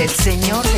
el 0.00 0.10
señor 0.10 0.64
de 0.68 0.77